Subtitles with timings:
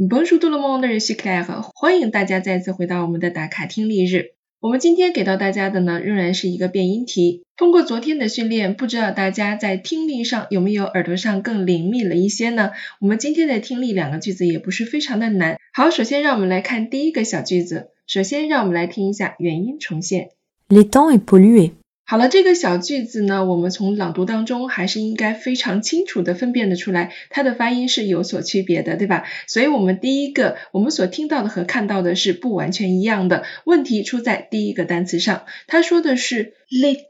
[0.00, 1.72] Bonjour tout le monde, je suis Claire。
[1.74, 4.26] 欢迎大家再次回到我们的打卡听力日。
[4.60, 7.42] 我们今天给到大家的呢，仍然是一个变音题。
[7.56, 12.70] 通过昨天的训练，不知道大家在听力上有没有耳朵上更灵敏了一些呢？
[13.00, 15.58] 我们今天的听力两个句子也不是非常的难。
[15.72, 17.88] 好，首先让我们来看第一个小句子。
[18.06, 20.28] 首先让我们来听一下原音重现。
[20.68, 21.72] L'étang est pollué.
[22.10, 29.24] 好了，这个小句子呢，我们从朗读当中还是应该非常清楚的分辨得出来，它的发音是有所区别的，对吧？
[29.46, 33.44] 所以，我们第一个我们所听到的和看到的是不完全一样的。
[33.66, 36.54] 问题出在第一个单词上，他说的是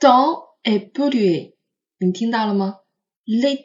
[0.00, 1.52] temps est pollué，
[2.00, 2.78] 你听到了吗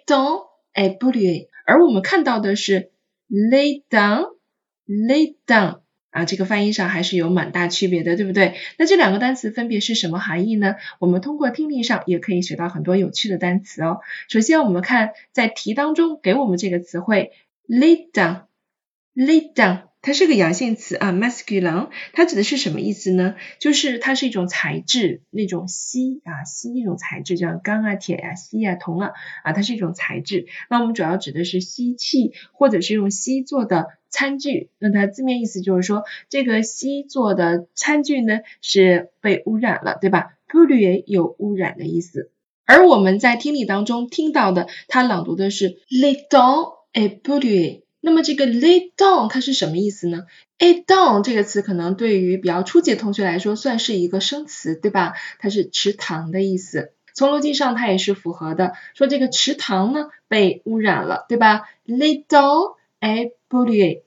[0.06, 0.44] temps
[0.76, 2.92] est pollué，而我们看到的是
[3.28, 5.83] le temps，le temps。
[6.14, 8.54] 啊，这个翻译上还是有蛮大区别的，对不对？
[8.78, 10.76] 那这两个单词分别是什么含义呢？
[11.00, 14.00] 我们通过听力上也可以学到很多有趣的单词哦。
[14.30, 17.32] 首先，我们看在题当中给我们这个词汇
[17.68, 19.93] lay down，lay down。
[20.04, 23.36] 它是个阳性词啊，masculine，它指的是什么意思呢？
[23.58, 29.12] 就是它是一种材质，那种锡啊，锡一种材质，像钢啊、铁啊、锡啊、铜啊，
[29.46, 30.46] 啊，它是一种材质。
[30.70, 34.72] 那我们主要指的是锡器或者是用锡做的餐具。
[34.78, 42.30] 那它字面意思就是说，这个锡做的餐具呢是被污染了，对吧？pollué 有污染的意思。
[42.66, 47.83] 而我们在听力当中听到的，它朗读的是 les dents est pollué。
[48.06, 50.26] 那么这个 lay down 它是什么意思呢
[50.60, 55.14] ？lay down 这个词可能对于比较初级的同学来说算是一个生词，对吧？
[55.40, 58.74] 它是池塘的意思，从逻辑上它也是符合的。
[58.94, 64.02] 说这个池塘呢被污染了，对吧？lay down est pollué。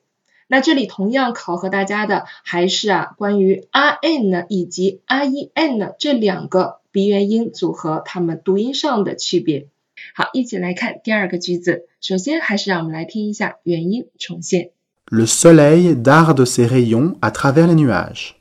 [0.47, 9.69] 那这里同样考核大家的还是啊关于 r n 以及 r e n 这两个鼻元音组合它们读音上的区别。
[10.15, 11.87] 好，一起来看第二个句子。
[12.01, 14.71] 首先，还是让我们来听一下原音重现。
[15.09, 18.36] Le soleil darde ses rayons à travers les nuages.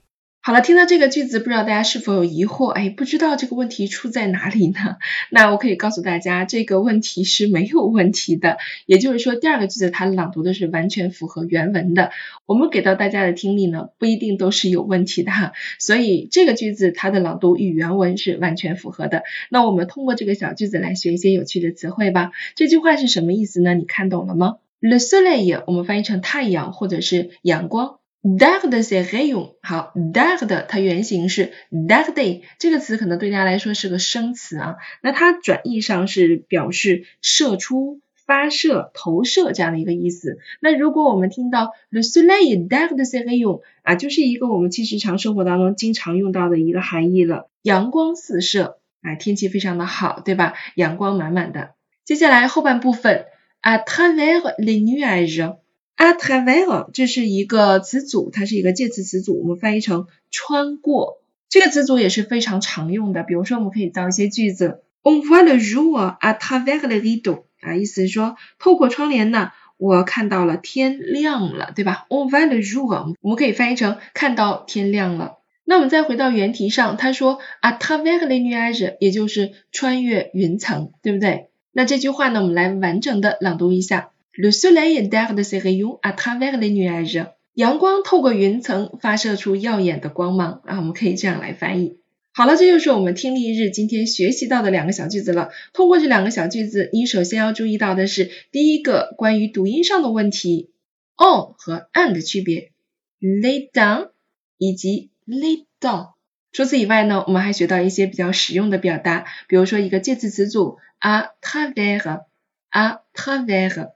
[0.48, 2.68] 好了，听到这个句子，不知道大家是否有疑惑？
[2.68, 4.98] 哎，不知道这个问题出在哪里呢？
[5.32, 8.60] 那我可以告诉大家，这个问题是没有问题的。
[8.86, 12.12] 也就是说，第二个句子它朗读的是完全符合原文的。
[12.46, 15.54] 我们给到大家的听力呢，不一定都是有问题的哈。
[15.80, 19.24] 所以这个句子它的朗读与原文是完全符合的。
[19.50, 22.34] 那我们通过这个小句子来学一些有趣的词汇吧。
[22.54, 23.74] 这句话是什么意思呢？
[23.74, 27.98] 你看懂了吗？Le soleil，我们翻译成太阳或者是阳光。
[28.26, 40.40] Darde ses rayons，好，darde 它原型是 darde，这个词可能对大家来说是个生词啊，那它转义上是表示射出、发射、投射这样的一个意思。
[40.60, 50.56] 那如果我们听到 le soleil dard se rayon 啊，就是一个我们其实日常生活当中经常用到的一个含义了，阳光四射，啊，天气非常的好，对吧？
[50.74, 51.76] 阳光满满的。
[52.04, 53.26] 接下来后半部分
[53.62, 55.58] ，à travers les nuages。
[55.96, 61.22] A t r a v e r 这是一个词组，它是一个介词词组，我们翻译成穿过。
[61.48, 75.38] 这个词组也是非常常用的，比如说我们可以造一些句子，On voit le jour à travers les rideaux，啊，意思是说透过窗帘呢，我看到了天亮了，对吧？On voit le jour，我们可以翻译成看到天亮了。
[75.64, 81.48] 那我们再回到原题上，他说 à travers les nuages，也就是穿越云层，对不对？
[81.72, 84.10] 那这句话呢，我们来完整的朗读一下。
[84.38, 87.28] Le soleil darde ses rayons à travers les nuages。
[87.54, 92.00] 阳光透过云层发射出耀眼的光芒啊，我们可以这样来翻译。
[92.34, 95.52] 好了，这就是我们听力日今天学习到的两个小句子了。
[95.72, 100.70] 通过这两个小句子，你首先要注意到的是第一个关于读音上的问题
[101.16, 102.74] ，on 和 and 的区别
[103.22, 104.10] ，lay down
[104.58, 106.10] 以及 lay down。
[106.52, 113.95] 除此以外呢，我们还学到一些比较实用的表达，比如说一个介词词组 à travers，à travers。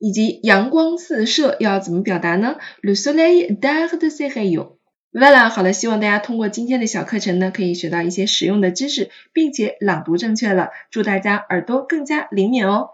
[0.00, 4.72] 以及阳光四射要怎么表达呢？Le soleil darde ses rayons。
[5.12, 10.70] Voilà，好了，希望大家通过今天的小课程呢，可以学到一些实用的知识，并且朗读正确了。
[10.90, 12.90] 祝大家耳朵更加灵敏哦！